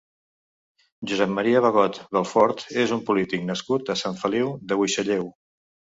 [1.11, 5.29] Josep Maria Bagot Belfort és un polític nascut a Sant Feliu de Buixalleu.